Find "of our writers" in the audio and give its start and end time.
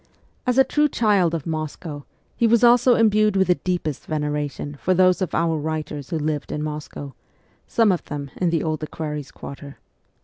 5.21-6.09